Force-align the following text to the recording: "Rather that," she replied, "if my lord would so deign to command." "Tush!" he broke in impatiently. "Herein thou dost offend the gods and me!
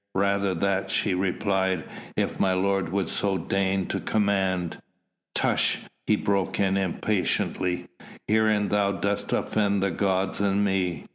"Rather 0.15 0.55
that," 0.55 0.89
she 0.89 1.13
replied, 1.13 1.83
"if 2.17 2.39
my 2.39 2.53
lord 2.53 2.89
would 2.89 3.07
so 3.07 3.37
deign 3.37 3.85
to 3.85 3.99
command." 3.99 4.81
"Tush!" 5.35 5.77
he 6.07 6.15
broke 6.15 6.59
in 6.59 6.75
impatiently. 6.75 7.85
"Herein 8.27 8.69
thou 8.69 8.93
dost 8.93 9.31
offend 9.31 9.83
the 9.83 9.91
gods 9.91 10.39
and 10.39 10.65
me! 10.65 11.05